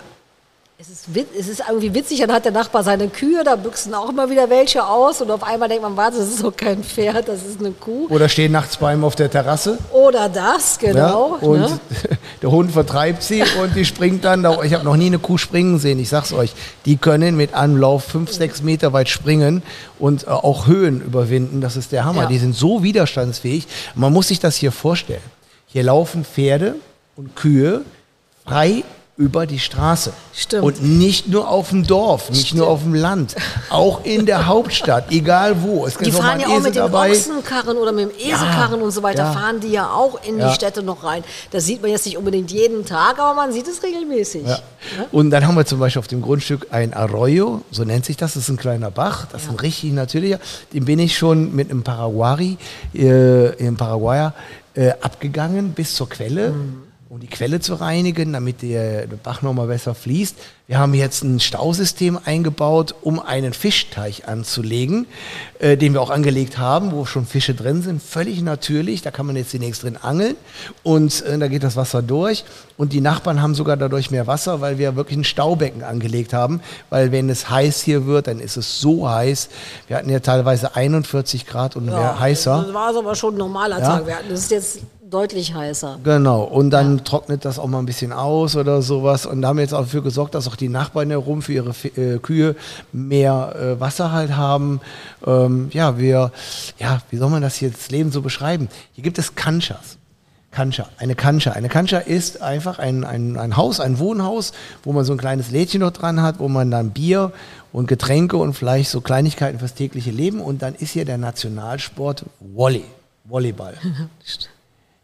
[0.82, 1.08] es ist,
[1.38, 4.50] es ist irgendwie witzig, dann hat der Nachbar seine Kühe, da büchsen auch immer wieder
[4.50, 7.60] welche aus und auf einmal denkt man, warte, das ist doch kein Pferd, das ist
[7.60, 8.08] eine Kuh.
[8.08, 9.78] Oder stehen nachts bei ihm auf der Terrasse.
[9.92, 11.38] Oder das, genau.
[11.42, 11.80] Ja, und ne?
[12.42, 14.42] der Hund vertreibt sie und die springt dann.
[14.42, 16.00] Da, ich habe noch nie eine Kuh springen sehen.
[16.00, 16.54] Ich sag's euch,
[16.86, 19.64] die können mit einem Lauf fünf, sechs Meter weit springen
[20.00, 21.60] und äh, auch Höhen überwinden.
[21.60, 22.22] Das ist der Hammer.
[22.22, 22.28] Ja.
[22.30, 23.68] Die sind so widerstandsfähig.
[23.96, 25.20] Man muss sich das hier vorstellen.
[25.68, 26.76] Hier laufen Pferde
[27.18, 27.82] und Kühe
[28.50, 28.84] frei
[29.18, 30.14] über die Straße.
[30.34, 30.64] Stimmt.
[30.64, 33.36] Und nicht nur auf dem Dorf, nicht nur auf dem Land,
[33.70, 35.86] auch in der Hauptstadt, egal wo.
[35.86, 37.12] Es Die fahren ja auch Esel mit den dabei.
[37.12, 39.32] Ochsenkarren oder mit dem Eselkarren und so weiter, ja.
[39.34, 40.48] fahren die ja auch in Ja.
[40.48, 41.26] die Städte noch rein.
[41.52, 44.48] Das sieht man jetzt nicht unbedingt jeden Tag, aber man sieht es regelmäßig.
[44.48, 44.60] Ja.
[45.12, 48.36] Und dann haben wir zum Beispiel auf dem Grundstück ein Arroyo, so nennt sich das,
[48.36, 50.40] das ist ein kleiner Bach, das ist ein richtig natürlicher.
[50.72, 52.58] Den bin ich schon mit einem Paraguay,
[52.96, 54.34] äh, im Paraguayer
[54.76, 56.54] äh, abgegangen bis zur Quelle,
[57.10, 60.36] um die Quelle zu reinigen, damit der, Bach nochmal besser fließt.
[60.68, 65.08] Wir haben jetzt ein Stausystem eingebaut, um einen Fischteich anzulegen,
[65.58, 69.02] äh, den wir auch angelegt haben, wo schon Fische drin sind, völlig natürlich.
[69.02, 70.36] Da kann man jetzt demnächst drin angeln
[70.84, 72.46] und äh, da geht das Wasser durch.
[72.78, 76.62] Und die Nachbarn haben sogar dadurch mehr Wasser, weil wir wirklich ein Staubecken angelegt haben.
[76.92, 79.50] Weil wenn es heiß hier wird, dann ist es so heiß.
[79.88, 82.66] Wir hatten ja teilweise 41 Grad und mehr heißer.
[82.68, 83.86] Das war aber schon ein normaler Ja.
[83.86, 84.06] Tag.
[84.06, 86.00] Wir hatten, das ist jetzt deutlich heißer.
[86.04, 89.26] Genau, und dann trocknet das auch mal ein bisschen aus oder sowas.
[89.26, 91.74] Und da haben wir jetzt auch dafür gesorgt, dass auch die Nachbarn herum für ihre
[91.96, 92.56] äh, Kühe
[92.92, 94.82] mehr äh, Wasser halt haben.
[95.26, 96.32] Ähm, ja, wir,
[96.78, 98.70] ja, wie soll man das jetzt Leben so beschreiben?
[98.94, 99.98] Hier gibt es Kanchas.
[100.52, 101.52] Kancha, eine Kancha.
[101.52, 104.52] Eine Kancha ist einfach ein, ein, ein Haus, ein Wohnhaus,
[104.84, 107.32] wo man so ein kleines Lädchen noch dran hat, wo man dann Bier
[107.72, 112.26] und Getränke und vielleicht so Kleinigkeiten fürs tägliche Leben und dann ist hier der Nationalsport
[112.40, 112.84] Volley,
[113.26, 113.76] Volleyball.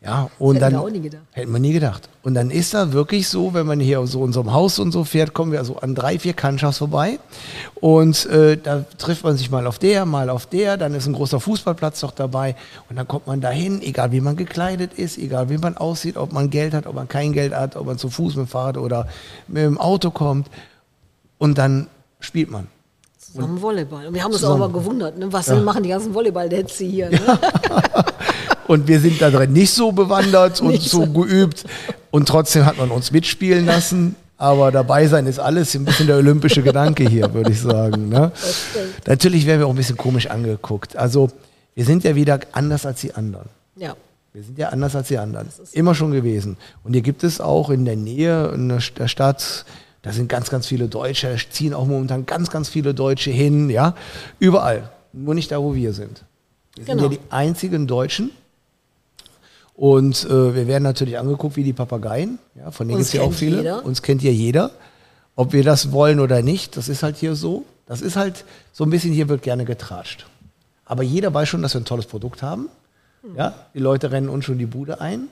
[0.05, 1.23] Ja, und hätten dann wir auch nie gedacht.
[1.31, 2.09] hätten wir nie gedacht.
[2.21, 4.91] Und dann ist da wirklich so, wenn man hier so in so einem Haus und
[4.91, 7.17] so fährt, kommen wir so an drei, vier Kanchas vorbei.
[7.73, 10.77] Und äh, da trifft man sich mal auf der, mal auf der.
[10.77, 12.55] Dann ist ein großer Fußballplatz noch dabei.
[12.87, 16.31] Und dann kommt man dahin, egal wie man gekleidet ist, egal wie man aussieht, ob
[16.33, 18.77] man Geld hat, ob man kein Geld hat, ob man zu Fuß mit dem Fahrrad
[18.77, 19.07] oder
[19.47, 20.49] mit dem Auto kommt.
[21.39, 21.87] Und dann
[22.19, 22.67] spielt man.
[23.17, 24.05] Zusammen Volleyball.
[24.05, 25.33] Und wir haben uns auch mal gewundert, ne?
[25.33, 27.09] was machen die ganzen Volleyball-Netze hier?
[27.09, 27.19] Ne?
[28.67, 31.65] Und wir sind da drin nicht so bewandert und Nicht so geübt.
[32.12, 34.15] Und trotzdem hat man uns mitspielen lassen.
[34.38, 38.10] Aber dabei sein ist alles ein bisschen der olympische Gedanke hier, würde ich sagen.
[38.10, 38.32] Ne?
[39.06, 40.95] Natürlich werden wir auch ein bisschen komisch angeguckt.
[40.97, 41.30] Also
[41.73, 43.47] wir sind ja wieder anders als die anderen.
[43.78, 43.95] Ja.
[44.34, 45.47] Wir sind ja anders als die anderen.
[45.71, 46.58] Immer schon gewesen.
[46.84, 49.63] Und hier gibt es auch in der Nähe in der St- der Stadt,
[50.01, 53.69] da sind ganz, ganz viele Deutsche, da ziehen auch momentan ganz, ganz viele Deutsche hin,
[53.69, 53.95] ja.
[54.39, 54.89] Überall.
[55.13, 56.23] Nur nicht da, wo wir sind.
[56.75, 57.04] Wir sind Genau.
[57.04, 58.32] ja die einzigen Deutschen.
[59.75, 62.39] Und äh, wir werden natürlich angeguckt wie die Papageien.
[62.55, 63.57] Ja, von denen gibt es ja auch viele.
[63.57, 63.85] jeder.
[63.85, 64.71] Uns kennt ja jeder.
[65.35, 67.65] Ob wir das wollen oder nicht, das ist halt hier so.
[67.85, 70.27] Das ist halt so ein bisschen, hier wird gerne getratscht.
[70.85, 72.69] Aber jeder weiß schon, dass wir ein tolles Produkt haben.
[73.21, 73.35] Hm.
[73.35, 75.27] Ja, die Leute rennen uns schon die Bude ein.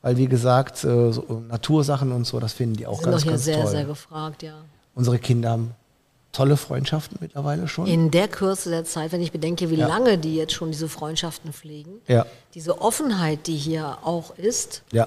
[0.00, 3.32] Weil, wie gesagt, äh, so Natursachen und so, das finden die auch Sind ganz, hier
[3.32, 3.70] ganz sehr, toll.
[3.70, 4.54] sehr gefragt, ja.
[4.94, 5.74] Unsere Kinder haben
[6.32, 7.86] tolle Freundschaften mittlerweile schon.
[7.86, 9.86] In der Kürze der Zeit, wenn ich bedenke, wie Ja.
[9.88, 12.26] lange die jetzt schon diese Freundschaften pflegen, Ja.
[12.54, 15.06] diese Offenheit, die hier auch ist, ja.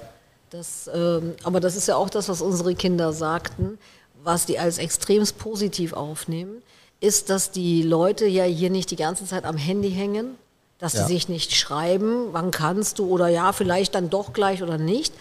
[0.50, 3.78] das, ähm, aber das ist ja auch das, was unsere Kinder sagten,
[4.24, 6.62] was die als extremst positiv aufnehmen,
[7.00, 10.36] ist, dass die Leute ja hier nicht die ganze Zeit am Handy hängen,
[10.78, 11.06] dass Ja.
[11.06, 15.12] sie sich nicht schreiben, wann kannst du oder ja, vielleicht dann doch gleich oder nicht,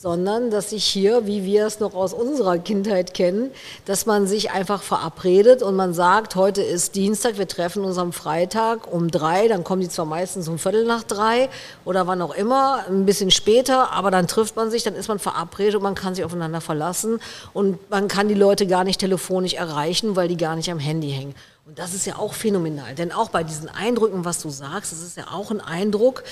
[0.00, 3.50] sondern dass sich hier, wie wir es noch aus unserer Kindheit kennen,
[3.84, 8.14] dass man sich einfach verabredet und man sagt, heute ist Dienstag, wir treffen uns am
[8.14, 11.50] Freitag um drei, dann kommen die zwar meistens um Viertel nach drei
[11.84, 15.18] oder wann auch immer, ein bisschen später, aber dann trifft man sich, dann ist man
[15.18, 17.20] verabredet und man kann sich aufeinander verlassen
[17.52, 21.10] und man kann die Leute gar nicht telefonisch erreichen, weil die gar nicht am Handy
[21.10, 21.34] hängen.
[21.66, 25.02] Und das ist ja auch phänomenal, denn auch bei diesen Eindrücken, was du sagst, das
[25.02, 26.24] ist ja auch ein Eindruck,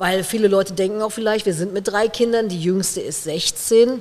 [0.00, 4.00] weil viele Leute denken auch vielleicht, wir sind mit drei Kindern, die jüngste ist 16,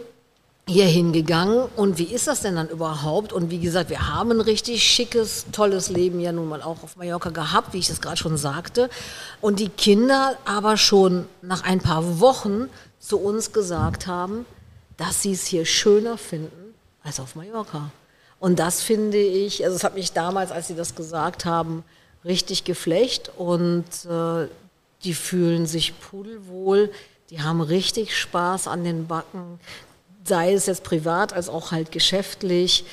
[0.66, 1.68] hier hingegangen.
[1.76, 3.34] Und wie ist das denn dann überhaupt?
[3.34, 6.96] Und wie gesagt, wir haben ein richtig schickes, tolles Leben ja nun mal auch auf
[6.96, 8.90] Mallorca gehabt, wie ich das gerade schon sagte.
[9.42, 14.46] Und die Kinder aber schon nach ein paar Wochen zu uns gesagt haben,
[14.96, 17.92] dass sie es hier schöner finden als auf Mallorca.
[18.40, 21.84] Und das finde ich, also es hat mich damals, als sie das gesagt haben,
[22.24, 24.48] richtig geflecht und äh,
[25.04, 26.92] die fühlen sich pudelwohl,
[27.30, 29.60] die haben richtig Spaß an den Backen,
[30.24, 32.86] sei es jetzt privat als auch halt geschäftlich.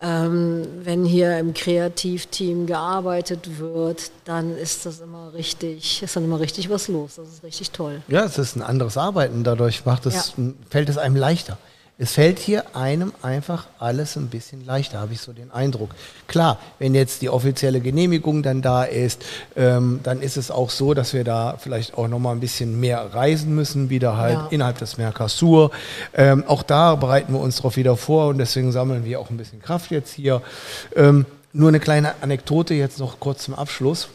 [0.00, 6.40] Ähm, wenn hier im Kreativteam gearbeitet wird, dann ist das immer richtig, ist dann immer
[6.40, 7.14] richtig was los.
[7.14, 8.02] Das ist richtig toll.
[8.08, 9.44] Ja, es ist ein anderes Arbeiten.
[9.44, 10.34] Dadurch macht es,
[10.68, 11.58] fällt es einem leichter.
[11.96, 15.90] Es fällt hier einem einfach alles ein bisschen leichter, habe ich so den Eindruck.
[16.26, 19.22] Klar, wenn jetzt die offizielle Genehmigung dann da ist,
[19.54, 23.14] ähm, dann ist es auch so, dass wir da vielleicht auch nochmal ein bisschen mehr
[23.14, 24.48] reisen müssen, wieder halt Ja.
[24.50, 25.70] innerhalb des Mercosur.
[26.14, 29.36] Ähm, auch da bereiten wir uns darauf wieder vor und deswegen sammeln wir auch ein
[29.36, 30.42] bisschen Kraft jetzt hier.
[30.96, 34.08] Ähm, nur eine kleine Anekdote jetzt noch kurz zum Abschluss.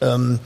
[0.00, 0.40] Ähm,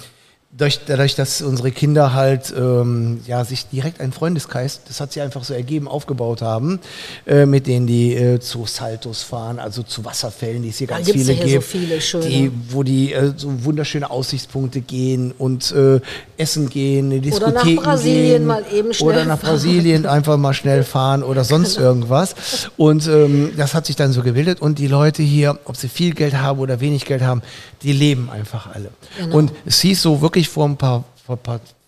[0.50, 5.20] durch, dadurch, dass unsere Kinder halt ähm, ja, sich direkt einen Freundeskreis, das hat sie
[5.20, 6.80] einfach so ergeben, aufgebaut haben,
[7.26, 10.96] äh, mit denen die äh, zu Saltos fahren, also zu Wasserfällen, die es hier Da
[10.96, 12.26] ganz viele ja hier so gibt, viele schöne.
[12.26, 16.00] die, wo die äh, so wunderschöne Aussichtspunkte gehen und äh,
[16.38, 19.50] essen gehen, in Oder nach Diskotheken Brasilien gehen, mal eben schnell oder nach fahren.
[19.52, 21.88] Brasilien einfach mal schnell fahren oder sonst Genau.
[21.88, 22.70] irgendwas.
[22.78, 26.14] Und ähm, das hat sich dann so gebildet und die Leute hier, ob sie viel
[26.14, 27.42] Geld haben oder wenig Geld haben,
[27.82, 28.88] die leben einfach alle.
[29.18, 29.36] Genau.
[29.36, 31.38] Und es hieß so wirklich vor ein paar, vor,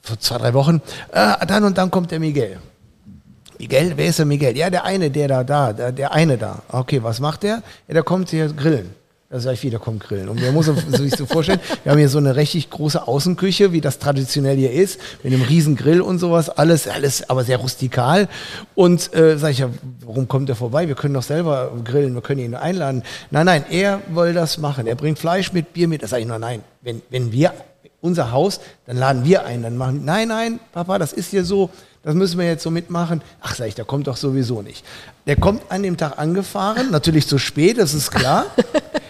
[0.02, 0.80] vor zwei, drei Wochen,
[1.12, 2.58] äh, dann und dann kommt der Miguel.
[3.58, 4.56] Miguel, wer ist der Miguel?
[4.56, 6.62] Ja, der eine, der da, da, der, der eine da.
[6.72, 7.62] Okay, was macht der?
[7.88, 8.94] Ja, der kommt hier grillen.
[9.28, 10.28] Da sag ich wieder, kommt grillen.
[10.28, 13.80] Und man muss sich so vorstellen, wir haben hier so eine richtig große Außenküche, wie
[13.80, 18.28] das traditionell hier ist, mit einem riesen Grill und sowas, alles, alles, aber sehr rustikal.
[18.74, 19.70] Und äh, sag ich ja,
[20.04, 20.88] warum kommt er vorbei?
[20.88, 23.04] Wir können doch selber grillen, wir können ihn einladen.
[23.30, 24.88] Nein, nein, er will das machen.
[24.88, 26.02] Er bringt Fleisch mit, Bier mit.
[26.02, 27.52] Da sage ich nur, nein, wenn, wenn wir
[28.00, 31.70] unser Haus, dann laden wir ein, dann machen, nein, nein, Papa, das ist hier so,
[32.02, 33.20] das müssen wir jetzt so mitmachen.
[33.42, 34.84] Ach, sag ich, der kommt doch sowieso nicht.
[35.26, 38.46] Der kommt an dem Tag angefahren, natürlich zu spät, das ist klar.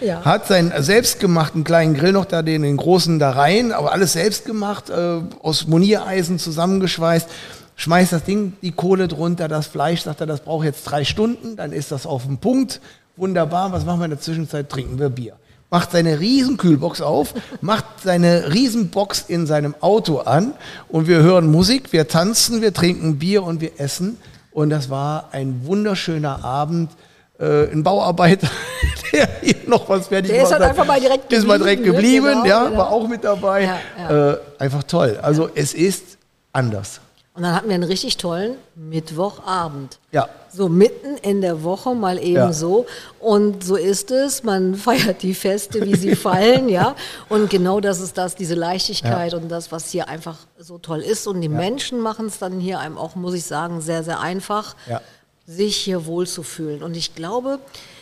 [0.02, 0.24] Ja.
[0.24, 4.46] Hat seinen selbstgemachten kleinen Grill noch da, den, den großen da rein, aber alles selbst
[4.46, 7.28] gemacht, äh, aus Moniereisen zusammengeschweißt.
[7.76, 11.54] Schmeißt das Ding, die Kohle drunter, das Fleisch, sagt er, das braucht jetzt drei Stunden,
[11.54, 12.80] dann ist das auf dem Punkt.
[13.18, 14.70] Wunderbar, was machen wir in der Zwischenzeit?
[14.70, 15.36] Trinken wir Bier
[15.70, 20.54] macht seine riesen Kühlbox auf, macht seine riesen Box in seinem Auto an
[20.88, 24.18] und wir hören Musik, wir tanzen, wir trinken Bier und wir essen.
[24.52, 26.90] Und das war ein wunderschöner Abend.
[27.38, 28.48] Äh, ein Bauarbeiter,
[29.12, 31.58] der hier noch was fertig Der ist gemacht halt hat, einfach mal direkt Ist mal
[31.58, 32.48] direkt geblieben, geblieben, ne?
[32.48, 32.96] ja, Genau, war genau.
[33.04, 33.62] auch mit dabei.
[33.62, 34.30] Ja, ja.
[34.32, 35.18] Äh, einfach toll.
[35.22, 36.18] Also es ist
[36.52, 37.00] anders.
[37.32, 39.98] Und dann hatten wir einen richtig tollen Mittwochabend.
[40.12, 40.28] Ja.
[40.52, 42.52] So mitten in der Woche mal eben Ja.
[42.52, 42.86] so.
[43.20, 44.42] Und so ist es.
[44.42, 46.96] Man feiert die Feste, wie sie fallen, ja.
[47.28, 51.26] Und genau das ist das, diese Leichtigkeit und das, was hier einfach so toll ist.
[51.26, 54.74] Und die Menschen machen es dann hier einem auch, muss ich sagen, sehr, sehr einfach,
[54.88, 55.00] Ja.
[55.46, 56.82] sich hier wohlzufühlen.
[56.82, 57.58] Und ich glaube,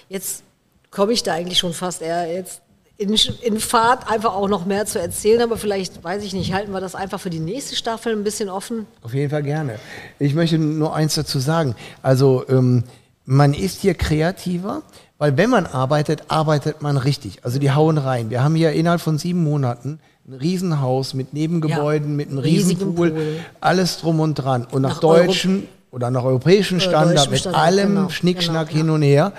[0.08, 0.42] jetzt
[0.90, 2.62] komme ich da eigentlich schon fast eher jetzt
[2.98, 6.72] in, in Fahrt einfach auch noch mehr zu erzählen, aber vielleicht, weiß ich nicht, halten
[6.72, 8.86] wir das einfach für die nächste Staffel ein bisschen offen.
[9.02, 9.78] Auf jeden Fall gerne.
[10.18, 11.76] Ich möchte nur eins dazu sagen.
[12.02, 12.82] Also ähm,
[13.24, 14.82] man ist hier kreativer,
[15.16, 17.44] weil wenn man arbeitet, arbeitet man richtig.
[17.44, 18.30] Also die hauen rein.
[18.30, 22.16] Wir haben hier innerhalb von sieben Monaten ein Riesenhaus mit Nebengebäuden, Ja.
[22.16, 23.36] mit einem Riesenpool, Pool.
[23.60, 24.66] alles drum und dran.
[24.70, 28.90] Und nach, Nach deutschen oder nach europäischen Standard, mit Standard, allem genau, Schnickschnack genau, hin
[28.90, 29.32] und her.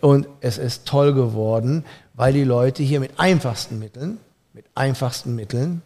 [0.00, 4.18] Und es ist toll geworden, weil die Leute hier mit einfachsten Mitteln,
[4.52, 5.82] mit einfachsten Mitteln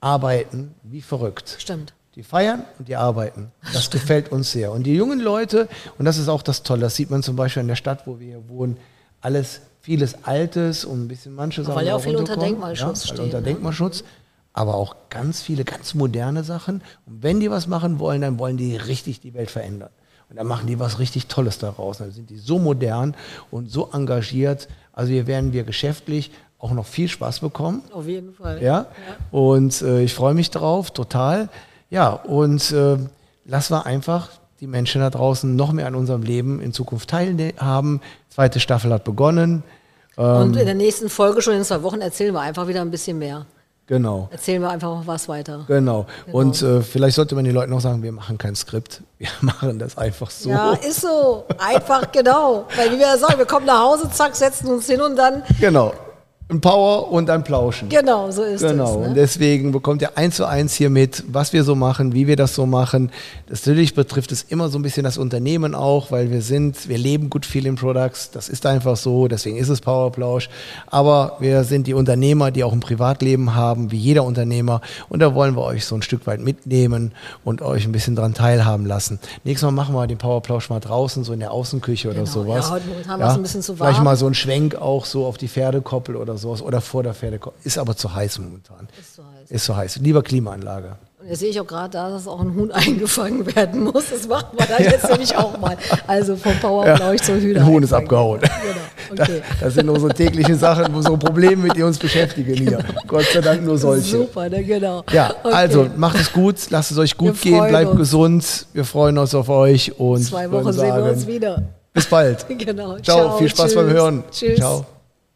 [0.00, 1.56] arbeiten wie verrückt.
[1.58, 1.94] Stimmt.
[2.14, 3.50] Die feiern und die arbeiten.
[3.72, 4.70] Das gefällt uns sehr.
[4.70, 7.62] Und die jungen Leute, und das ist auch das Tolle, das sieht man zum Beispiel
[7.62, 8.76] in der Stadt, wo wir hier wohnen,
[9.20, 11.74] alles, vieles Altes und ein bisschen manche Sachen.
[11.74, 12.36] weil ja auch viel unter.
[12.36, 13.46] Denkmalschutz ja, steht, Unter ne?
[14.54, 16.80] Aber auch ganz viele ganz moderne Sachen.
[17.06, 19.90] Und wenn die was machen wollen, dann wollen die richtig die Welt verändern.
[20.30, 21.98] Und dann machen die was richtig Tolles daraus.
[21.98, 23.14] Dann sind die so modern
[23.50, 24.68] und so engagiert.
[24.92, 27.82] Also hier werden wir geschäftlich auch noch viel Spaß bekommen.
[27.92, 28.62] Auf jeden Fall.
[28.62, 28.86] Ja.
[29.30, 31.50] Und äh, ich freue mich drauf, total.
[31.90, 32.96] Ja, und äh,
[33.44, 38.00] lass wir einfach die Menschen da draußen noch mehr an unserem Leben in Zukunft teilhaben.
[38.30, 39.62] Zweite Staffel hat begonnen.
[40.16, 43.18] Und in der nächsten Folge, schon in zwei Wochen, erzählen wir einfach wieder ein bisschen
[43.18, 43.46] mehr.
[43.86, 44.28] Genau.
[44.32, 45.64] Erzählen wir einfach noch was weiter.
[45.68, 46.06] Genau.
[46.32, 49.02] Und äh, vielleicht sollte man den Leuten auch sagen, wir machen kein Skript.
[49.18, 50.48] Wir machen das einfach so.
[50.50, 51.44] Ja, ist so.
[51.58, 52.66] Einfach genau.
[52.76, 55.42] Weil wie wir ja sagen, wir kommen nach Hause, zack, setzen uns hin und dann,
[55.60, 55.92] Genau.
[56.54, 57.88] Ein Power und ein Plauschen.
[57.88, 58.96] genau, so ist Genau, es.
[58.96, 59.14] und Ne?
[59.14, 62.54] deswegen bekommt ihr eins zu eins hier mit, was wir so machen, wie wir das
[62.54, 63.10] so machen.
[63.48, 66.96] Das natürlich betrifft es immer so ein bisschen das Unternehmen auch, weil wir sind, wir
[66.96, 70.48] leben Good Feeling Products, das ist einfach so, deswegen ist es Powerplausch.
[70.86, 74.80] Aber wir sind die Unternehmer, die auch ein Privatleben haben, wie jeder Unternehmer.
[75.08, 77.12] Und da wollen wir euch so ein Stück weit mitnehmen
[77.44, 79.18] und euch ein bisschen dran teilhaben lassen.
[79.42, 82.66] Nächstes Mal machen wir den Powerplausch mal draußen, so in der Außenküche oder Genau, sowas.
[82.66, 84.04] ja, heute momentan war's ein bisschen zu Vielleicht warm.
[84.04, 87.58] mal so ein Schwenk auch so auf die Pferdekoppel oder sowas oder vor der Pferdekoppel.
[87.64, 88.86] Ist aber zu heiß momentan.
[88.98, 89.50] Ist so heiß.
[89.50, 89.96] Ist so heiß.
[89.96, 90.96] Lieber Klimaanlage.
[91.20, 94.10] Und jetzt sehe ich auch gerade da, dass auch ein Huhn eingefangen werden muss.
[94.10, 95.76] Das macht man dann jetzt nämlich auch mal.
[96.06, 97.60] Also vom Powerplausch zur Hühner.
[97.60, 98.40] Ein Huhn ist abgehauen.
[98.40, 98.52] Genau,
[99.22, 99.40] okay.
[99.50, 102.78] Das, das sind unsere täglichen Sachen, unsere Probleme, mit denen wir uns beschäftigen hier.
[103.06, 104.18] Gott sei Dank nur solche.
[104.18, 105.02] Super, ne, genau.
[105.12, 105.54] Ja, Okay.
[105.54, 107.98] also macht es gut, lasst es euch gut Wir gehen, bleibt uns.
[107.98, 108.66] gesund.
[108.74, 111.62] Wir freuen uns auf euch und Zwei Wochen sehen wir sagen, uns wieder.
[111.94, 112.44] Bis bald.
[112.58, 112.98] Genau.
[112.98, 113.94] Ciao, viel Spaß beim tschüss.
[113.96, 114.24] Hören.
[114.30, 114.56] Tschüss.
[114.58, 114.84] Ciao.